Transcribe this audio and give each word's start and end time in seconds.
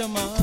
Rajama 0.00 0.39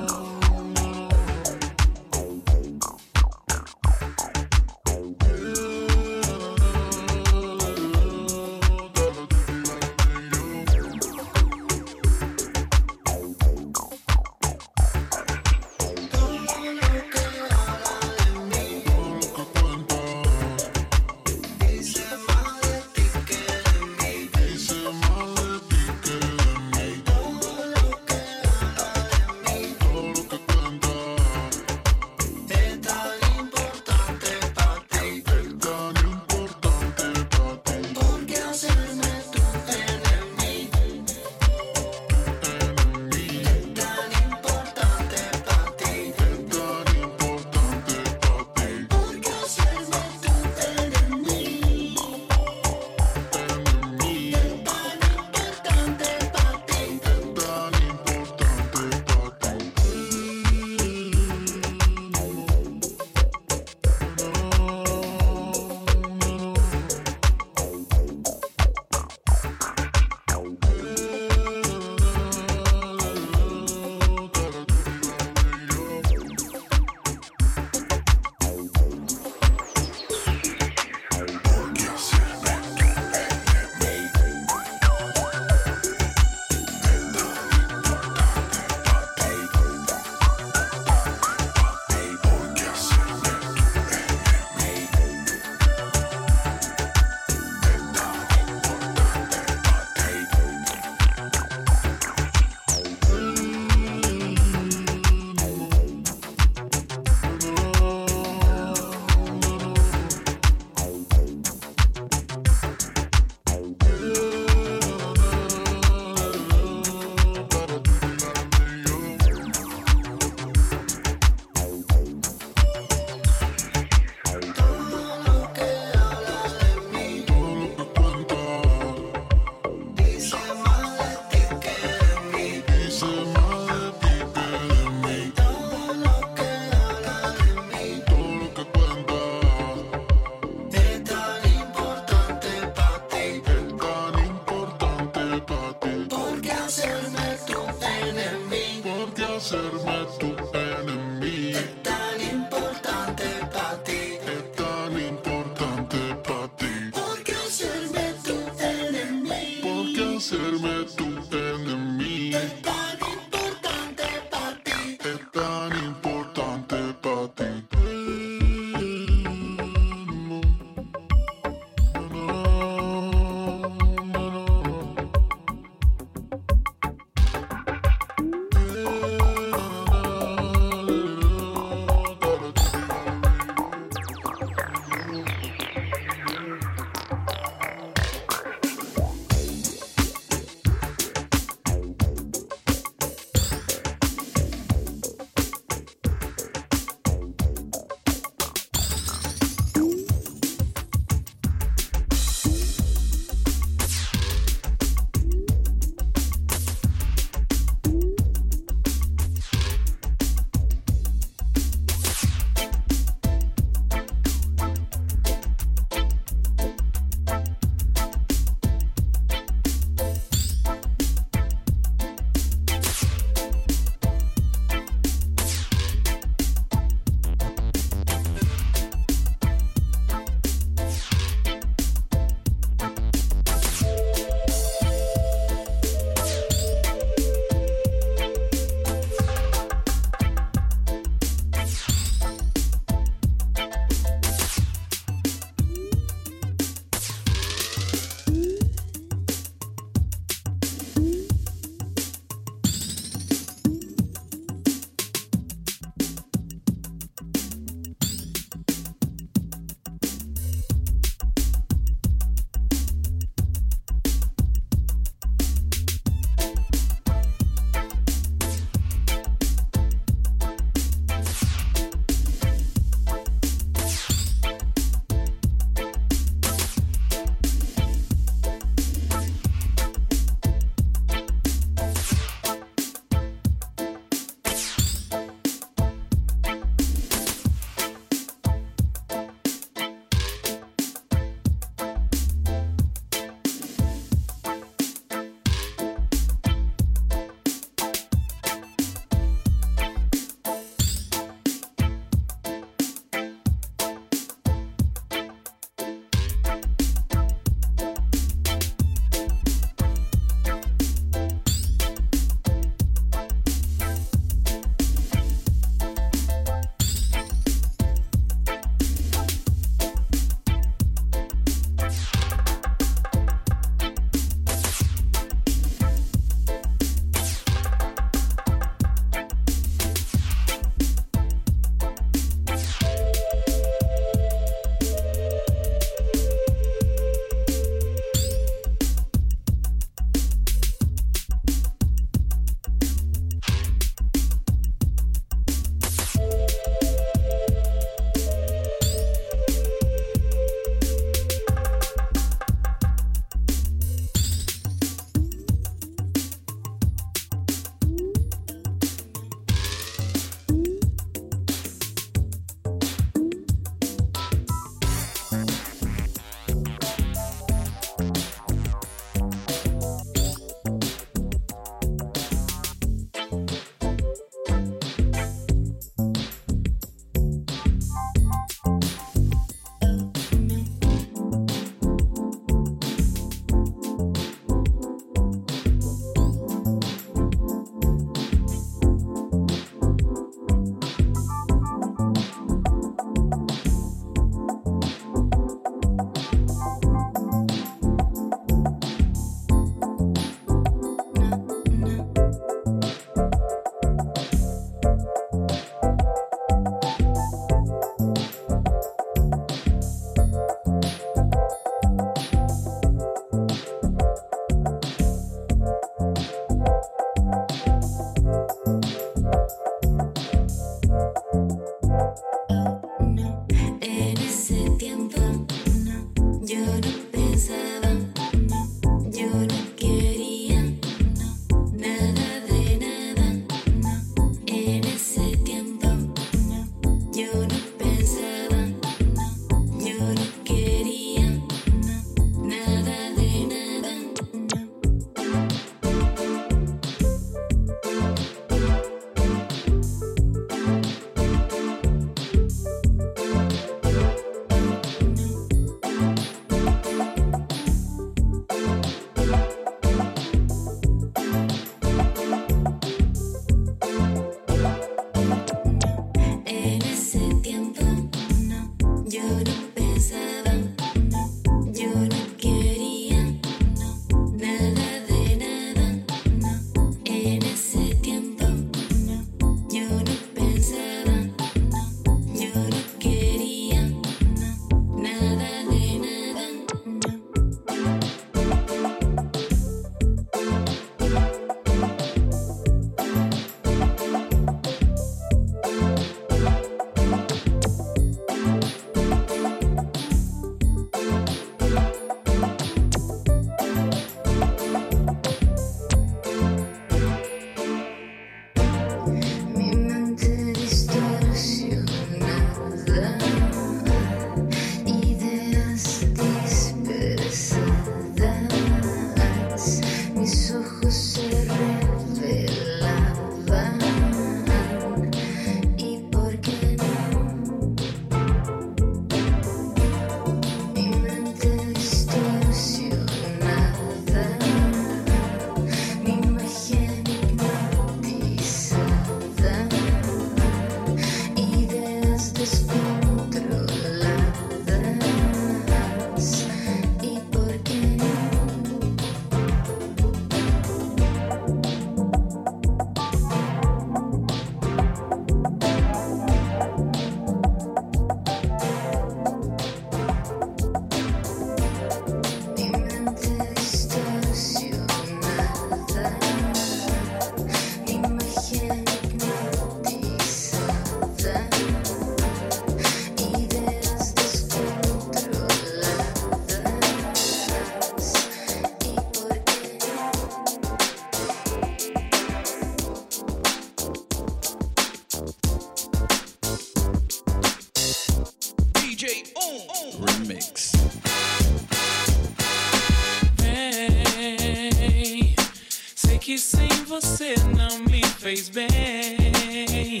fez 598.38 598.48
bem, 598.50 600.00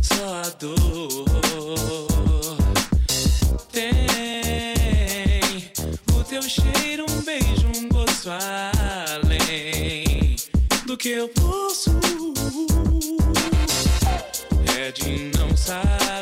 só 0.00 0.42
a 0.44 0.48
dor 0.60 2.56
tem. 3.72 4.06
O 6.14 6.22
teu 6.24 6.42
cheiro, 6.42 7.06
um 7.10 7.22
beijo, 7.22 7.66
um 7.76 7.88
gosto 7.88 8.30
além 9.20 10.36
do 10.86 10.96
que 10.96 11.08
eu 11.08 11.28
posso. 11.28 11.90
É 14.78 14.92
de 14.92 15.32
não 15.36 15.56
saber. 15.56 16.21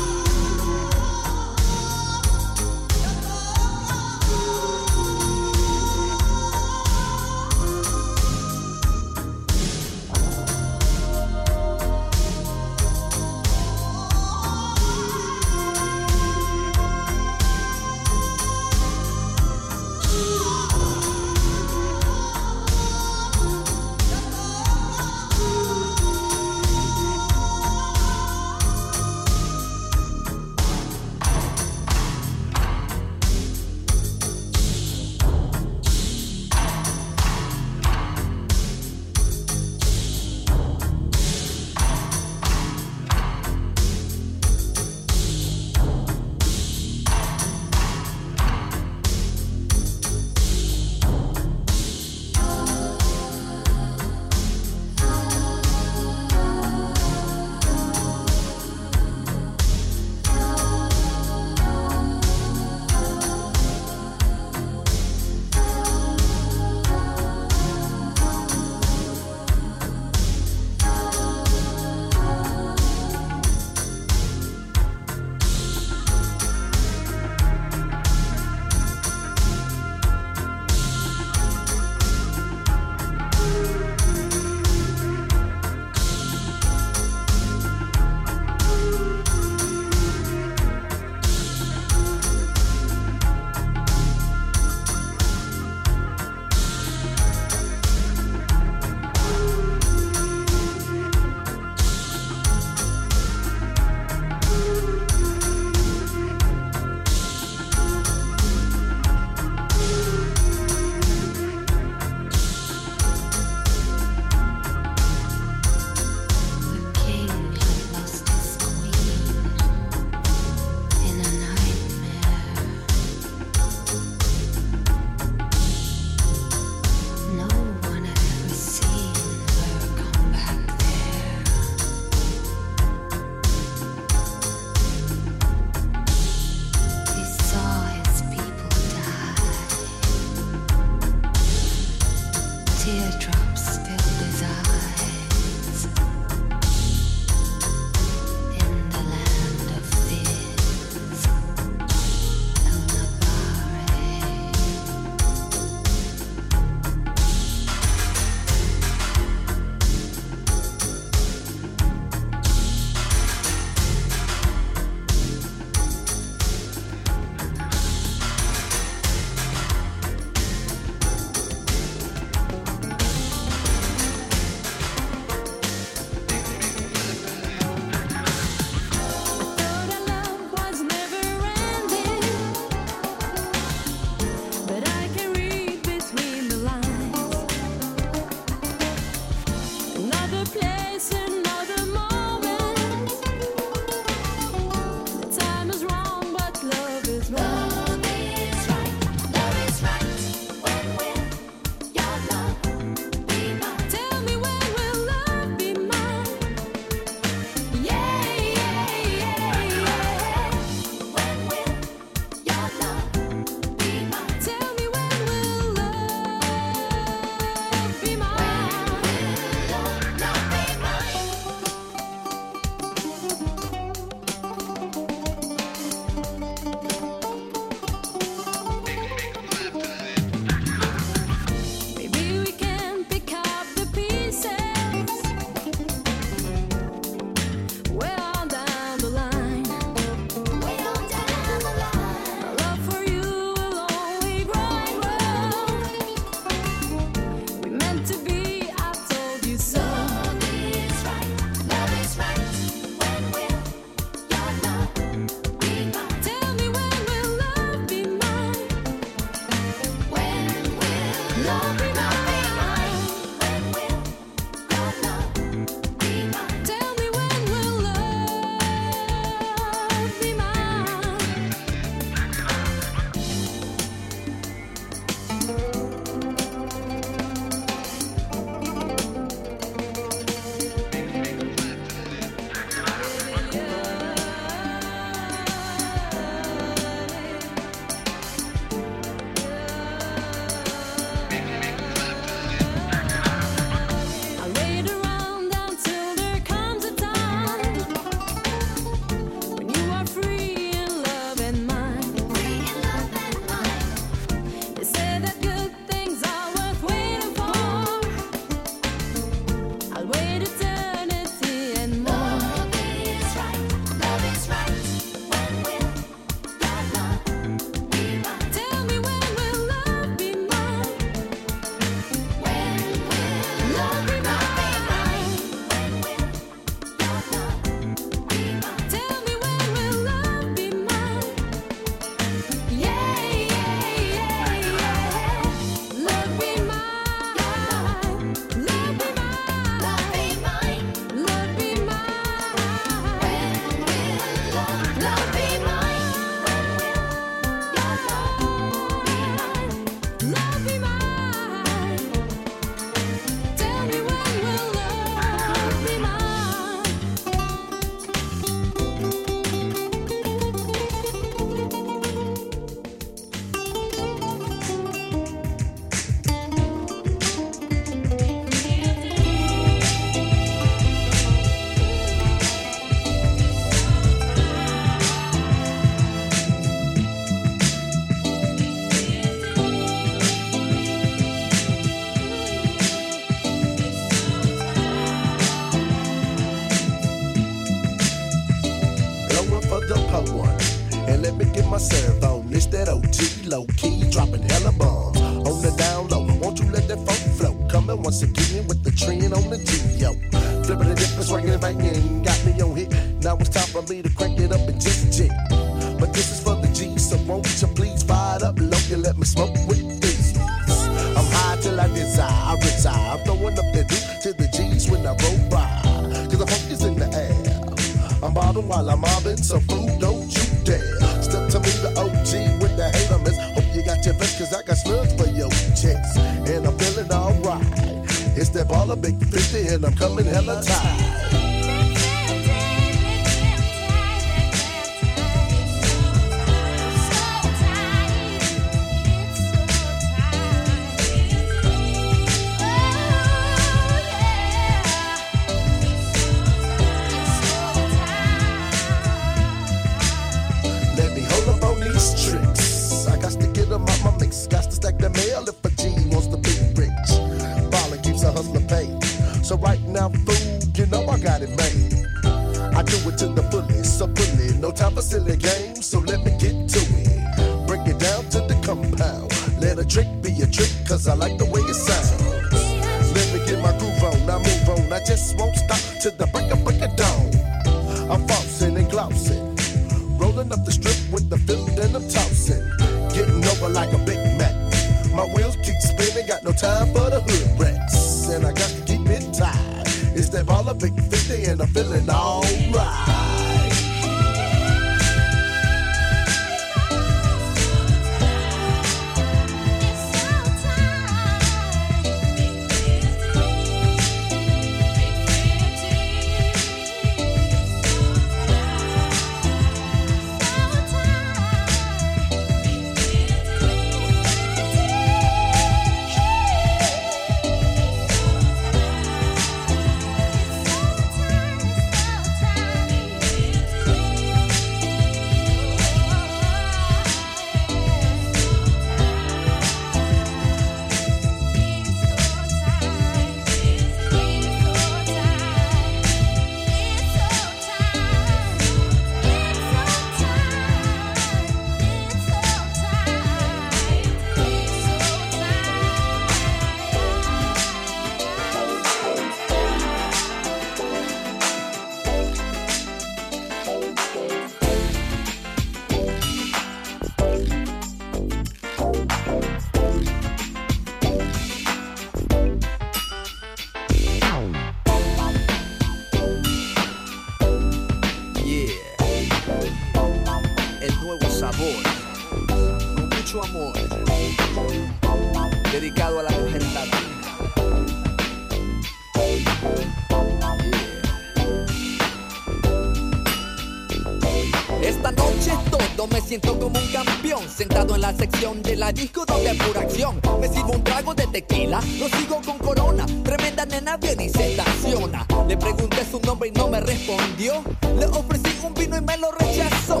Sección 588.20 588.62
de 588.62 588.76
la 588.76 588.92
disco 588.92 589.24
donde 589.24 589.54
pura 589.54 589.80
acción. 589.80 590.20
Me 590.40 590.48
sirvo 590.48 590.72
un 590.72 590.84
trago 590.84 591.14
de 591.14 591.26
tequila, 591.28 591.80
lo 591.98 592.06
sigo 592.18 592.42
con 592.44 592.58
corona. 592.58 593.06
Tremenda 593.24 593.64
nena 593.64 593.96
viene 593.96 594.26
y 594.26 594.28
se 594.28 594.50
estaciona 594.50 595.26
Le 595.48 595.56
pregunté 595.56 596.04
su 596.10 596.20
nombre 596.20 596.50
y 596.50 596.52
no 596.52 596.68
me 596.68 596.80
respondió. 596.80 597.64
Le 597.98 598.06
ofrecí 598.06 598.50
un 598.62 598.74
vino 598.74 598.98
y 598.98 599.00
me 599.00 599.16
lo 599.16 599.32
rechazó. 599.32 600.00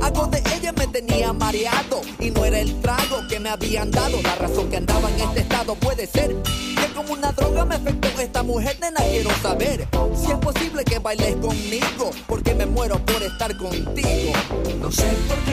Algo 0.00 0.26
de 0.28 0.42
ella 0.56 0.72
me 0.72 0.86
tenía 0.86 1.32
mareado 1.32 2.00
Y 2.18 2.30
no 2.30 2.44
era 2.44 2.58
el 2.60 2.80
trago 2.80 3.26
que 3.28 3.38
me 3.38 3.50
habían 3.50 3.90
dado. 3.90 4.22
La 4.22 4.36
razón 4.36 4.70
que 4.70 4.78
andaba 4.78 5.10
en 5.10 5.20
este 5.20 5.40
estado 5.40 5.74
puede 5.74 6.06
ser 6.06 6.34
Que 6.42 6.94
como 6.94 7.12
una 7.14 7.32
droga 7.32 7.64
me 7.64 7.74
afectó 7.74 8.08
esta 8.20 8.42
mujer 8.42 8.78
nena 8.80 9.00
quiero 9.00 9.30
saber 9.42 9.86
Si 10.14 10.30
es 10.30 10.38
posible 10.38 10.84
que 10.84 10.98
bailes 10.98 11.36
conmigo 11.36 12.10
Porque 12.26 12.54
me 12.54 12.66
muero 12.66 13.04
por 13.04 13.22
estar 13.22 13.56
contigo. 13.56 14.32
No 14.80 14.90
sé 14.90 15.08
por 15.28 15.38
qué 15.44 15.47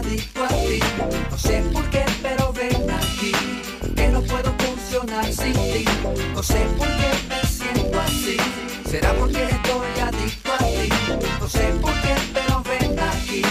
adicto 0.00 0.44
a 0.44 0.48
ti. 0.48 0.80
No 1.30 1.38
sé 1.38 1.62
por 1.72 1.88
qué, 1.90 2.04
pero 2.22 2.52
ven 2.52 2.90
aquí. 2.90 3.32
Que 3.94 4.08
no 4.08 4.22
puedo 4.22 4.52
funcionar 4.58 5.26
sin 5.32 5.52
ti. 5.52 5.84
No 6.34 6.42
sé 6.42 6.66
por 6.78 6.88
qué 6.88 7.10
me 7.28 7.48
siento 7.48 8.00
así. 8.00 8.36
Será 8.90 9.12
porque 9.14 9.44
estoy 9.44 10.00
adicto 10.00 10.52
a 10.52 10.58
ti. 10.58 10.88
No 11.40 11.48
sé 11.48 11.66
por 11.80 11.92
qué, 12.02 12.14
pero 12.32 12.62
ven 12.62 12.98
aquí. 12.98 13.42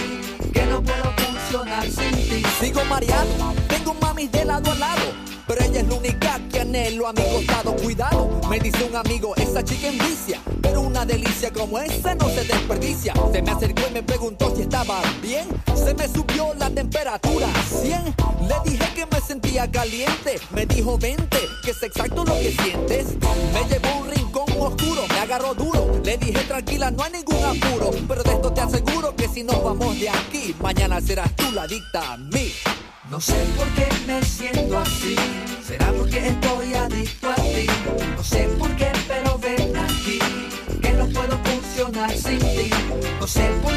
Que 0.54 0.66
no 0.66 0.82
puedo 0.82 1.14
funcionar 1.18 1.84
sin 1.84 2.16
ti. 2.30 2.43
Sigo 2.60 2.84
mareado, 2.86 3.54
tengo 3.68 3.93
mami 3.95 4.28
de 4.28 4.45
lado 4.45 4.72
a 4.72 4.76
lado. 4.76 5.30
Pero 5.47 5.62
ella 5.66 5.80
es 5.82 5.88
la 5.88 5.95
única 5.95 6.39
que 6.52 6.60
anhelo 6.62 7.08
a 7.08 7.14
mi 7.14 7.24
costado. 7.24 7.76
Cuidado, 7.76 8.39
me 8.50 8.60
dice 8.60 8.84
un 8.84 8.95
amigo, 8.95 9.36
esa 9.36 9.64
chica 9.64 9.88
envicia. 9.88 10.39
Pero 10.62 10.82
una 10.82 11.06
delicia 11.06 11.52
como 11.52 11.80
esa 11.80 12.14
no 12.16 12.30
se 12.30 12.43
desperdicia. 12.43 13.14
Se 13.32 13.41
me 13.41 13.52
acercó 13.52 13.82
y 13.89 13.93
me 13.93 14.04
temperatura 17.10 17.47
a 17.47 17.64
100. 17.64 18.16
Le 18.47 18.70
dije 18.70 18.93
que 18.93 19.05
me 19.05 19.22
sentía 19.22 19.70
caliente. 19.72 20.39
Me 20.51 20.66
dijo, 20.66 20.97
vente, 20.97 21.39
que 21.64 21.72
es 21.72 21.84
exacto 21.84 22.24
lo 22.24 22.34
que 22.34 22.51
sientes. 22.51 23.16
Me 23.53 23.64
llevó 23.68 23.88
a 23.89 23.97
un 23.97 24.12
rincón 24.12 24.45
oscuro, 24.60 25.07
me 25.10 25.20
agarró 25.20 25.53
duro. 25.53 26.01
Le 26.03 26.18
dije, 26.18 26.43
tranquila, 26.43 26.91
no 26.91 27.03
hay 27.03 27.12
ningún 27.14 27.43
apuro. 27.43 27.91
Pero 28.07 28.24
de 28.24 28.32
esto 28.32 28.53
te 28.53 28.62
aseguro 28.62 29.16
que 29.16 29.28
si 29.28 29.43
nos 29.43 29.64
vamos 29.64 29.99
de 29.99 30.10
aquí, 30.10 30.55
mañana 30.62 31.01
serás 31.01 31.36
tú 31.36 31.51
la 31.51 31.66
dicta 31.68 32.14
a 32.14 32.18
mí. 32.18 32.51
No 33.10 33.20
sé 33.20 33.43
por 33.57 33.68
qué 33.70 33.88
me 34.05 34.22
siento 34.24 34.78
así. 34.78 35.16
Será 35.66 35.91
porque 35.93 36.28
estoy 36.28 36.74
adicto 36.76 37.30
a 37.32 37.36
ti. 37.36 37.68
No 38.16 38.24
sé 38.24 38.49
por 38.60 38.76
qué, 38.76 38.91
pero 39.07 39.38
ven 39.39 39.76
aquí. 39.78 40.20
Que 40.82 40.91
no 40.91 41.07
puedo 41.07 41.39
funcionar 41.43 42.12
sin 42.16 42.39
ti. 42.39 42.70
No 43.20 43.26
sé 43.26 43.49
por 43.64 43.68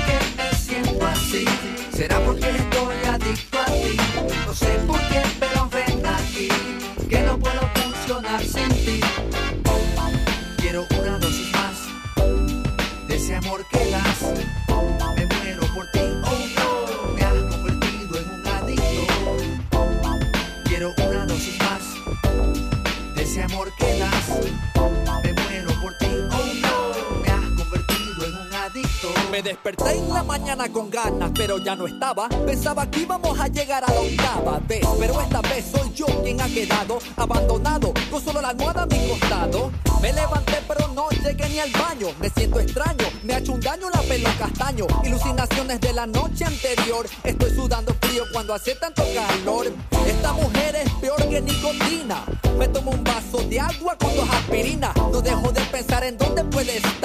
ganas, 30.92 31.32
pero 31.34 31.58
ya 31.58 31.74
no 31.74 31.86
estaba. 31.86 32.28
Pensaba 32.28 32.88
que 32.88 33.00
íbamos 33.00 33.40
a 33.40 33.48
llegar 33.48 33.82
a 33.82 33.92
la 33.92 34.00
octava 34.00 34.60
vez, 34.68 34.86
pero 34.98 35.20
esta 35.20 35.40
vez 35.40 35.64
soy 35.74 35.92
yo 35.94 36.06
quien 36.22 36.40
ha 36.40 36.46
quedado 36.46 36.98
abandonado, 37.16 37.92
con 38.10 38.22
solo 38.22 38.40
la 38.40 38.50
almohada 38.50 38.82
a 38.82 38.86
mi 38.86 39.08
costado. 39.08 39.72
Me 40.00 40.12
levanté, 40.12 40.58
pero 40.68 40.88
no 40.88 41.08
llegué 41.10 41.48
ni 41.48 41.58
al 41.60 41.70
baño. 41.70 42.08
Me 42.20 42.28
siento 42.30 42.60
extraño, 42.60 43.06
me 43.24 43.34
ha 43.34 43.38
hecho 43.38 43.52
un 43.52 43.60
daño 43.60 43.88
la 43.88 44.02
pelo 44.02 44.28
castaño. 44.38 44.86
Ilucinaciones 45.04 45.80
de 45.80 45.92
la 45.92 46.06
noche 46.06 46.44
anterior. 46.44 47.06
Estoy 47.24 47.50
sudando 47.54 47.94
frío 48.00 48.24
cuando 48.32 48.52
hace 48.52 48.74
tanto 48.74 49.02
calor. 49.14 49.72
Esta 50.06 50.32
mujer 50.32 50.76
es 50.76 50.92
peor 51.00 51.28
que 51.28 51.40
nicotina. 51.40 52.24
Me 52.58 52.68
tomo 52.68 52.90
un 52.90 53.02
vaso 53.02 53.38
de 53.48 53.60
agua 53.60 53.96
con 53.96 54.14
dos 54.14 54.28
aspirinas. 54.28 54.94
No 54.96 55.22
dejo 55.22 55.52
de 55.52 55.60
pensar 55.62 56.04
en 56.04 56.18
dónde 56.18 56.44
puede 56.44 56.76
estar. 56.76 57.01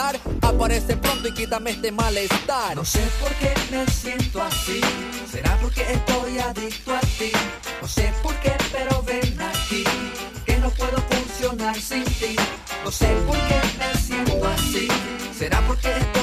Aparece 0.67 0.97
pronto 0.97 1.29
y 1.29 1.31
quítame 1.31 1.69
este 1.69 1.93
malestar. 1.93 2.75
No 2.75 2.83
sé 2.83 2.99
por 3.21 3.33
qué 3.35 3.53
me 3.71 3.87
siento 3.87 4.43
así. 4.43 4.81
Será 5.31 5.57
porque 5.61 5.81
estoy 5.93 6.39
adicto 6.39 6.93
a 6.93 6.99
ti. 6.99 7.31
No 7.81 7.87
sé 7.87 8.13
por 8.21 8.35
qué, 8.41 8.51
pero 8.73 9.01
ven 9.03 9.39
aquí. 9.41 9.85
Que 10.45 10.57
no 10.57 10.69
puedo 10.71 10.97
funcionar 11.09 11.79
sin 11.79 12.03
ti. 12.03 12.35
No 12.83 12.91
sé 12.91 13.07
por 13.25 13.37
qué 13.47 13.61
me 13.79 13.97
siento 13.97 14.45
así. 14.45 14.89
Será 15.39 15.65
porque 15.65 15.87
estoy 15.87 16.16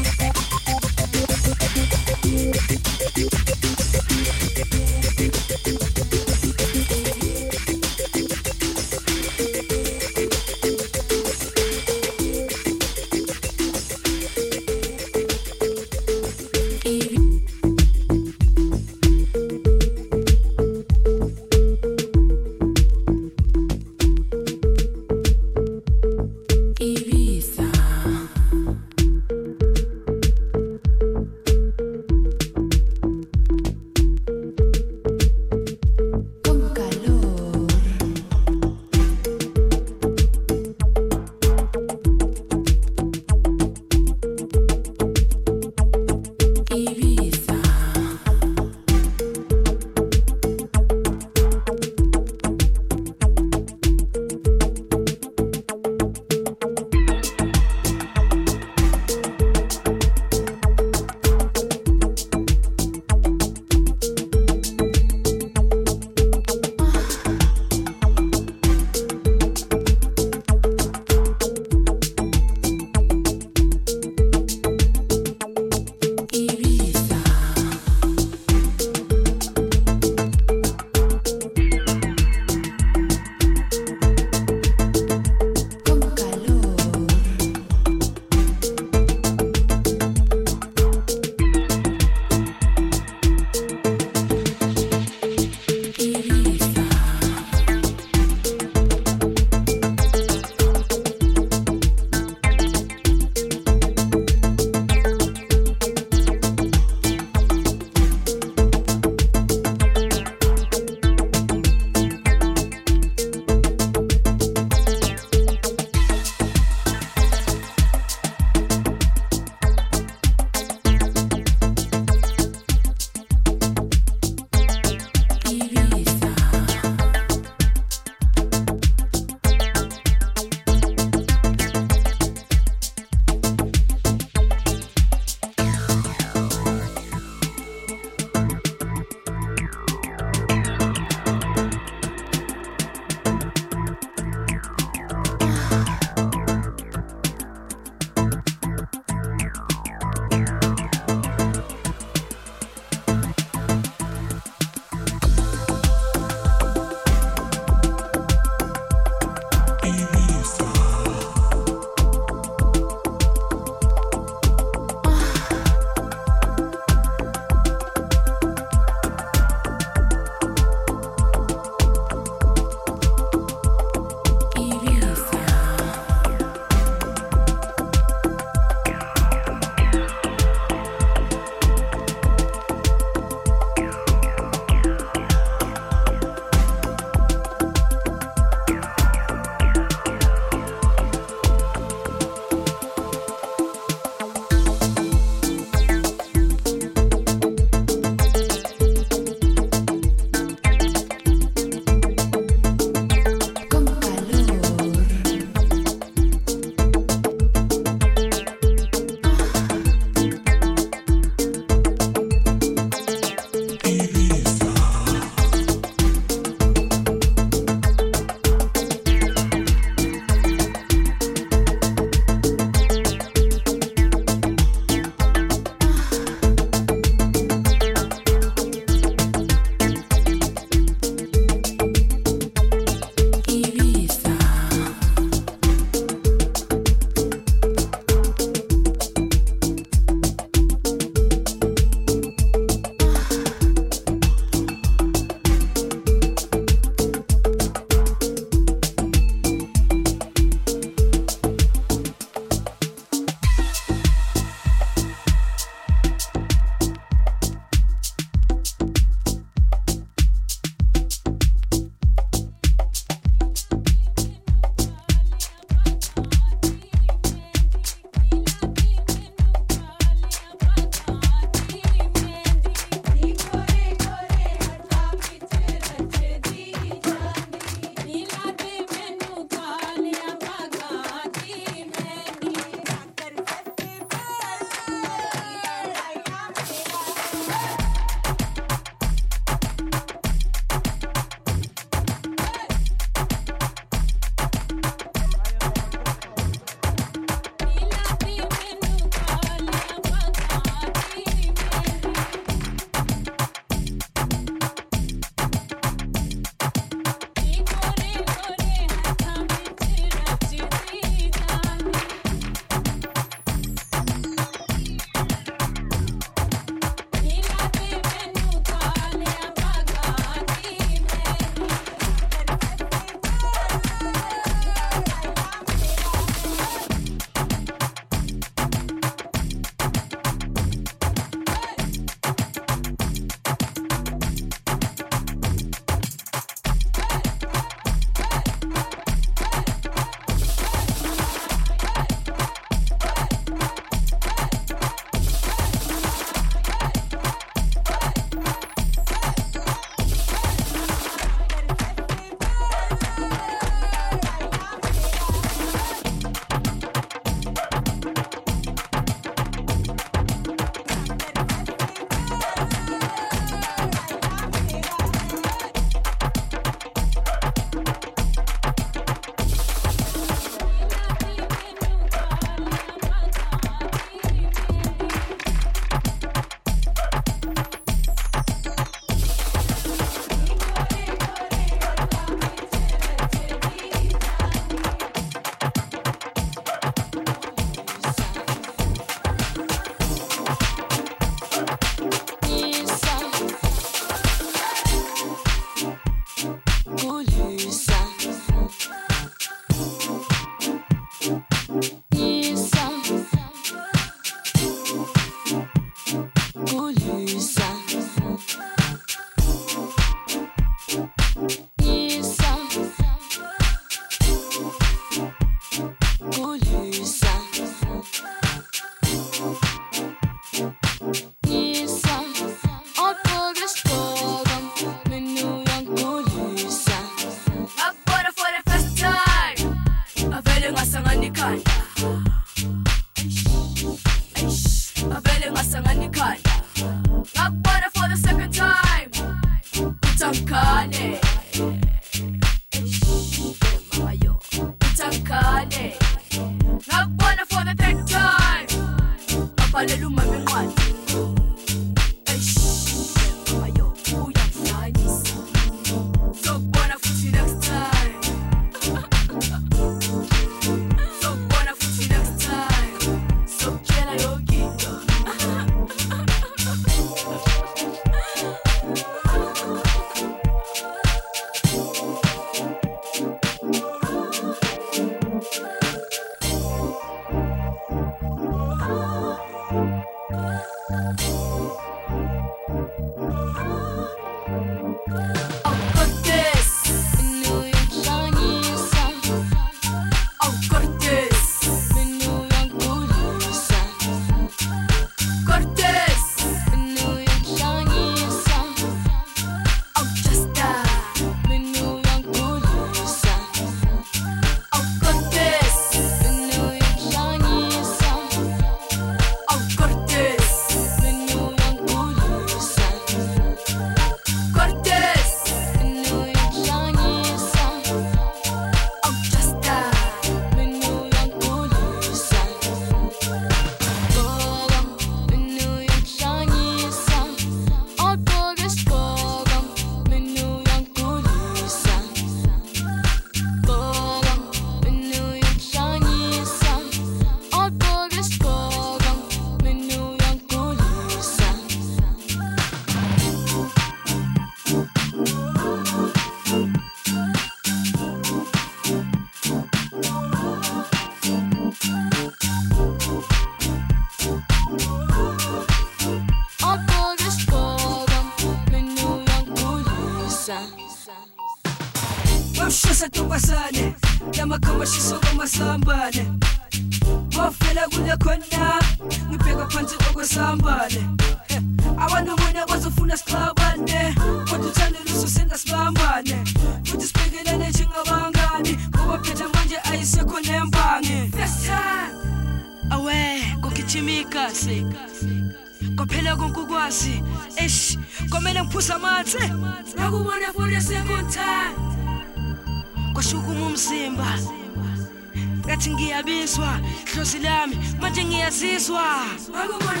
Azizwa. 598.51 598.99
Ah. 598.99 600.00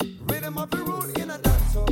Rhythm 0.00 0.58
of 0.58 0.70
the 0.70 0.78
road 0.78 1.18
in 1.18 1.30
a 1.30 1.38
dance 1.38 1.76
up. 1.76 1.90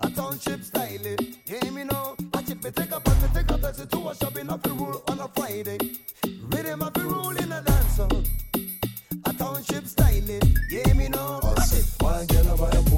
A 0.00 0.10
township 0.10 0.62
style 0.62 1.06
it. 1.06 1.20
Hear 1.46 1.72
me 1.72 1.84
now. 1.84 2.16
I 2.34 2.42
chip 2.42 2.62
me 2.62 2.70
take 2.70 2.92
up, 2.92 3.08
I 3.08 3.28
take 3.34 3.52
up, 3.52 3.60
that's 3.60 3.80
it. 3.80 3.90
Two 3.90 4.10
shopping 4.20 4.48
of 4.48 4.62
the 4.62 4.70
rule 4.70 5.02
on 5.08 5.20
a 5.20 5.28
Friday. 5.28 5.78
Rhythm 6.50 6.82
of 6.82 6.92
the 6.94 7.04
road 7.04 7.40
in 7.42 7.52
a 7.52 7.62
dance 7.62 8.00
up. 8.00 8.12
A 9.24 9.32
township 9.34 9.86
style 9.86 10.30
it. 10.30 10.44
Hear 10.70 10.94
me 10.94 11.08
now. 11.08 11.40
I 11.42 11.64
chip. 11.66 11.84
One 12.02 12.26
girl 12.26 12.95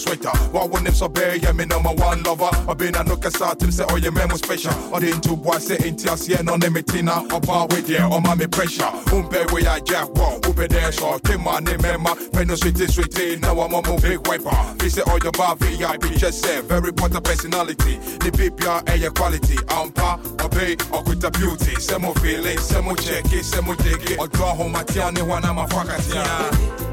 Sweater, 0.00 0.30
What 0.50 0.70
one 0.70 0.84
name 0.84 0.94
so 0.94 1.08
bear, 1.08 1.36
yeah, 1.36 1.52
me 1.52 1.66
number 1.66 1.90
one 1.90 2.22
lover. 2.22 2.48
I've 2.66 2.78
been 2.78 2.94
a 2.94 3.04
look 3.04 3.26
at 3.26 3.62
him 3.62 3.70
say, 3.70 3.84
oh, 3.86 3.96
your 3.96 4.12
man 4.12 4.30
was 4.30 4.40
special. 4.40 4.72
I 4.94 5.00
didn't 5.00 5.22
do 5.22 5.36
boy, 5.36 5.58
say, 5.58 5.76
ain't 5.84 6.08
us, 6.08 6.26
yeah, 6.26 6.40
no 6.40 6.56
name 6.56 6.78
it 6.78 6.94
in 6.94 7.08
a 7.08 7.40
bar 7.40 7.66
with 7.66 7.86
yeah, 7.86 8.08
oh, 8.10 8.14
on 8.14 8.22
my 8.22 8.34
pressure. 8.46 8.90
Umbe, 9.12 9.52
we 9.52 9.66
are 9.66 9.78
jack, 9.80 10.08
Who 10.46 10.54
be 10.54 10.66
there, 10.68 10.90
so, 10.90 11.18
Tim, 11.18 11.44
my 11.44 11.58
name, 11.60 11.84
Emma, 11.84 12.14
Penno, 12.32 12.56
sweetie, 12.56 12.86
sweetie, 12.86 13.36
now 13.36 13.60
I'm 13.60 13.74
a 13.74 13.82
big 14.00 14.26
wiper. 14.26 14.74
This 14.78 14.96
is 14.96 15.02
all 15.04 15.18
your 15.18 15.32
bar, 15.32 15.54
VIP, 15.56 16.16
just 16.16 16.42
say, 16.44 16.62
very 16.62 16.88
important 16.88 17.22
personality. 17.22 17.96
The 18.24 18.32
people, 18.32 18.80
air 18.86 18.96
your 18.96 19.10
quality, 19.10 19.58
I'm 19.68 19.92
pa, 19.92 20.18
obey, 20.42 20.76
or 20.92 21.02
quit 21.02 21.20
the 21.20 21.30
beauty. 21.30 21.76
Semo 21.76 22.18
feeling, 22.20 22.56
semo 22.56 22.96
check 22.96 23.26
it, 23.26 23.44
semo 23.44 23.76
dig 23.76 24.12
it, 24.12 24.18
or 24.18 24.28
draw 24.28 24.54
home 24.54 24.72
my 24.72 24.82
tiani 24.84 25.20
when 25.28 25.44
I'm 25.44 25.58
a 25.58 25.66
fucker. 25.66 26.14
Yeah. 26.14 26.90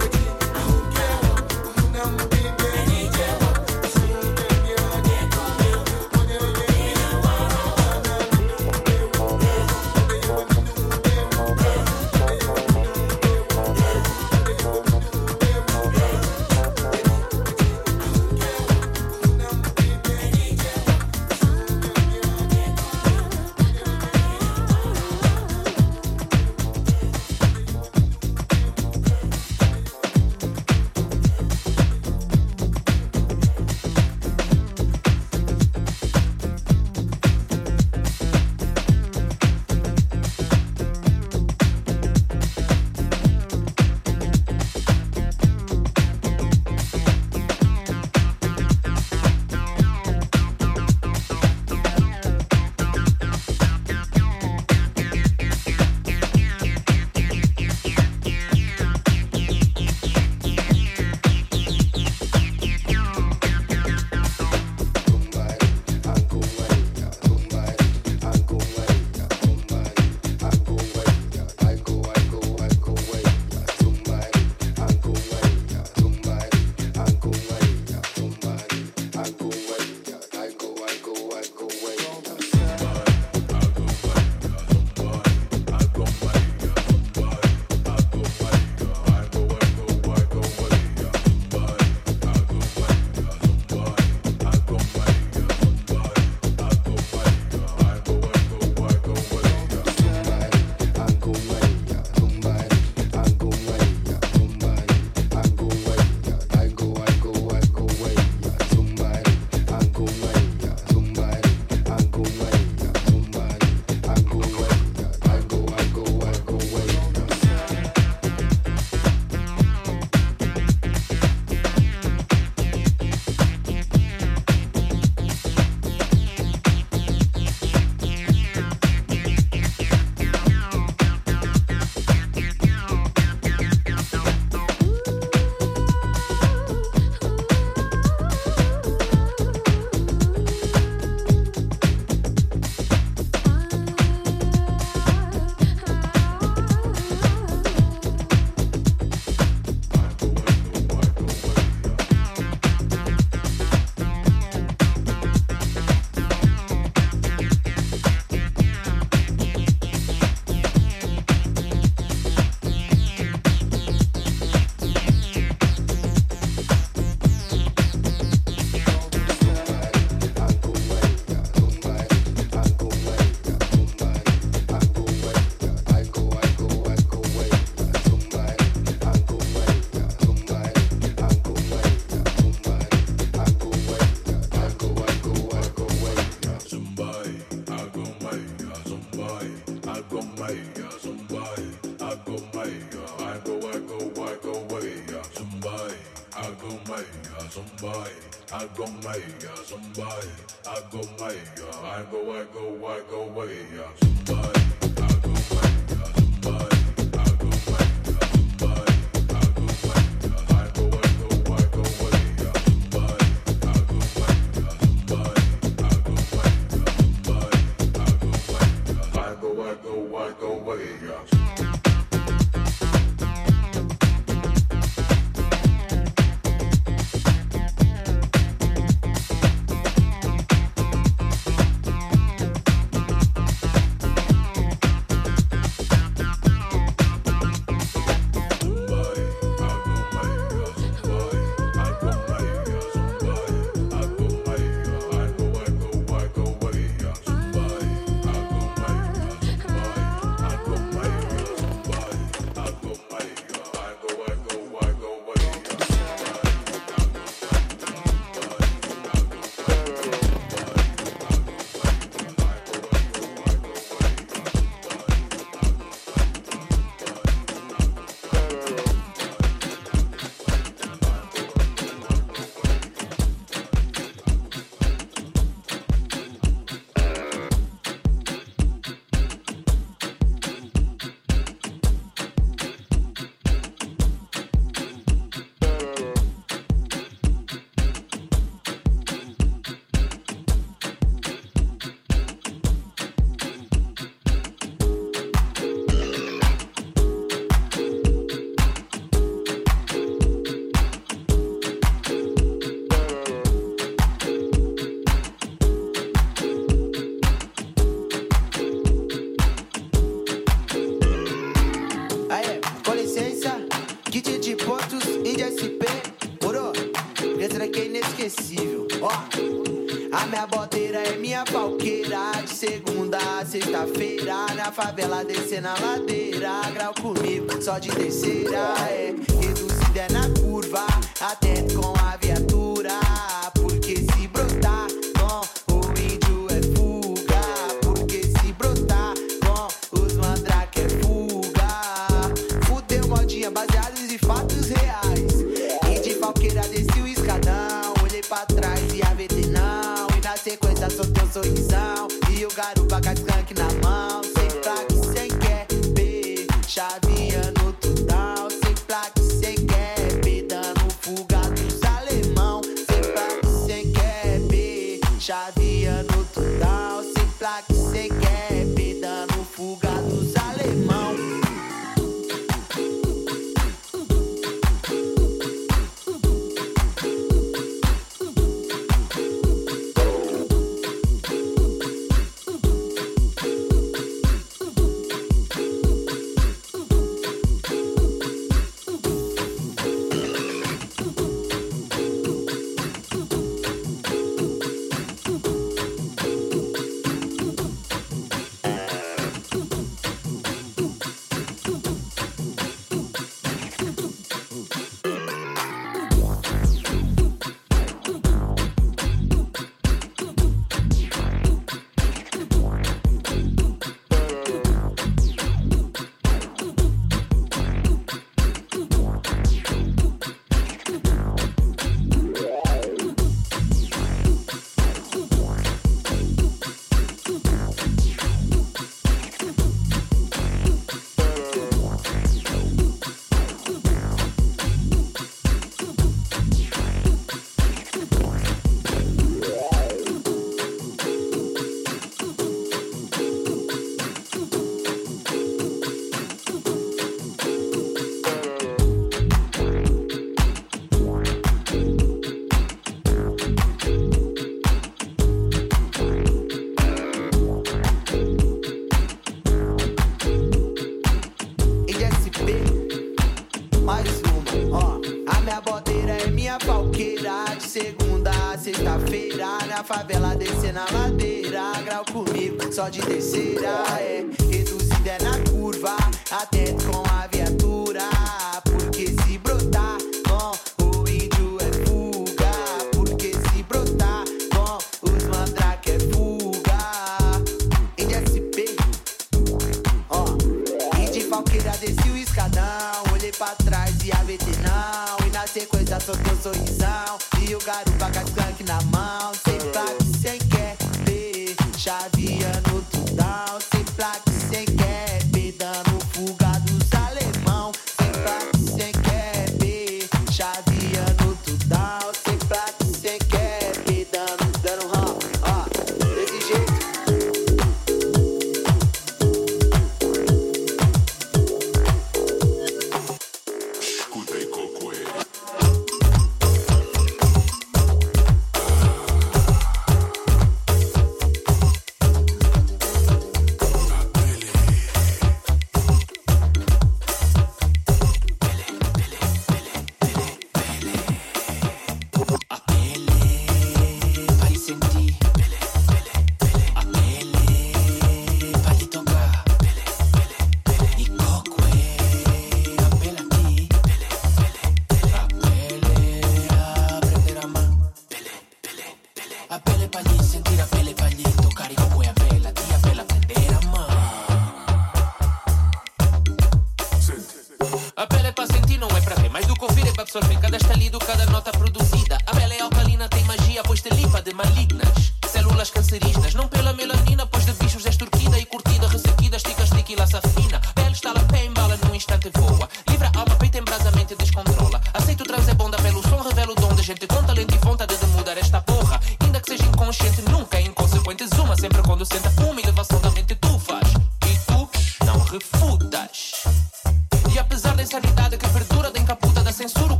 favela 324.77 325.25
descer 325.25 325.59
na 325.59 325.73
ladeira. 325.79 326.61
Grau 326.71 326.93
comigo, 326.93 327.59
só 327.59 327.79
de 327.79 327.89
terceira, 327.89 328.75
é. 328.87 329.11
Reduzida 329.41 330.01
é 330.01 330.11
na 330.11 330.29
curva, 330.39 330.85
até 331.19 331.63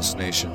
house 0.00 0.14
nation. 0.14 0.49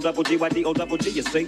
double 0.00 0.22
G, 0.24 0.36
Y 0.36 0.48
D 0.48 0.64
O 0.64 0.72
double 0.72 0.96
G, 0.96 1.10
you 1.10 1.22
see. 1.22 1.46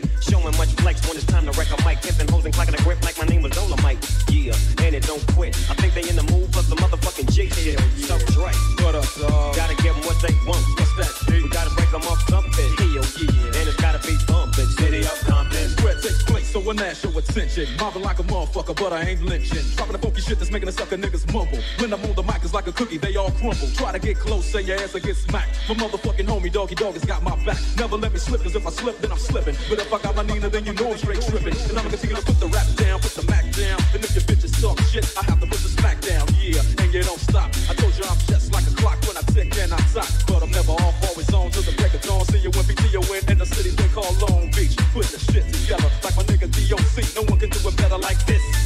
supernatural 16.72 17.18
attention. 17.18 17.66
Mobbing 17.76 18.02
like 18.02 18.18
a 18.18 18.22
motherfucker, 18.22 18.74
but 18.76 18.92
I 18.92 19.02
ain't 19.02 19.22
lynching. 19.22 19.64
Dropping 19.76 19.92
the 19.92 19.98
funky 19.98 20.20
shit 20.20 20.38
that's 20.38 20.50
making 20.50 20.66
the 20.66 20.72
sucker 20.72 20.96
niggas 20.96 21.30
mumble. 21.32 21.58
When 21.78 21.92
I'm 21.92 22.02
on 22.04 22.14
the 22.14 22.22
mic, 22.22 22.42
it's 22.42 22.54
like 22.54 22.66
a 22.66 22.72
cookie, 22.72 22.98
they 22.98 23.16
all 23.16 23.30
crumble. 23.32 23.68
Try 23.74 23.92
to 23.92 23.98
get 23.98 24.18
close, 24.18 24.46
say 24.46 24.62
your 24.62 24.78
ass 24.78 24.94
I 24.94 25.00
get 25.00 25.16
smacked. 25.16 25.50
My 25.68 25.74
motherfucking 25.74 26.26
homie, 26.26 26.50
doggy 26.50 26.74
dog, 26.74 26.94
has 26.94 27.04
got 27.04 27.22
my 27.22 27.36
back. 27.44 27.58
Never 27.76 27.96
let 27.96 28.12
me 28.12 28.18
slip, 28.18 28.42
cause 28.42 28.54
if 28.54 28.66
I 28.66 28.70
slip, 28.70 28.98
then 29.00 29.12
I'm 29.12 29.18
slipping. 29.18 29.56
But 29.68 29.80
if 29.80 29.92
I 29.92 29.98
got 30.00 30.16
my 30.16 30.22
Nina, 30.22 30.48
then 30.48 30.64
you 30.64 30.72
know 30.72 30.92
I'm 30.92 30.98
straight 30.98 31.20
tripping. 31.20 31.56
And 31.68 31.76
I'm 31.76 31.84
gonna 31.84 31.90
continue 31.90 32.16
to 32.16 32.22
put 32.22 32.40
the 32.40 32.48
rap 32.48 32.66
down, 32.76 33.00
put 33.00 33.12
the 33.12 33.24
Mac 33.28 33.44
down. 33.52 33.78
And 33.92 34.04
if 34.04 34.14
your 34.14 34.24
bitches 34.24 34.54
talk 34.60 34.80
shit, 34.88 35.04
I 35.16 35.24
have 35.28 35.40
to 35.40 35.46
put 35.46 35.60
the 35.60 35.68
smack 35.68 36.00
down. 36.00 36.26
Yeah, 36.40 36.62
and 36.80 36.92
you 36.94 37.02
don't 37.02 37.20
stop. 37.20 37.50
I 37.68 37.74
told 37.74 37.92
you 37.98 38.04
I'm 38.08 38.18
just 38.32 38.52
like 38.52 38.66
a 38.66 38.74
clock 38.80 38.98
when 39.04 39.16
I 39.16 39.24
tick 39.32 39.52
and 39.58 39.72
I 39.72 39.80
tock. 39.92 40.08
But 40.26 40.42
I'm 40.42 40.50
never 40.50 40.72
off, 40.72 40.96
always 41.08 41.32
on 41.34 41.50
till 41.50 41.62
the 41.62 41.72
break 41.76 41.92
of 41.94 42.02
dawn. 42.02 42.24
See 42.26 42.38
you 42.38 42.50
when 42.50 42.64
BTO 42.64 43.02
in, 43.12 43.22
and 43.30 43.40
the 43.40 43.46
city 43.46 43.70
they 43.70 43.88
call 43.92 44.08
Long 44.24 44.50
Beach. 44.56 44.76
Put 44.96 45.06
the 45.12 45.18
shit 45.20 45.44
together 45.52 45.90
like 46.04 46.16
my 46.16 46.24
nigga 46.24 46.48
D 46.50 46.61
radio. 46.62 46.76
No 47.16 47.22
one 47.28 47.38
can 47.38 47.50
do 47.50 47.68
it 47.68 47.76
better 47.76 47.98
like 47.98 48.24
this. 48.26 48.61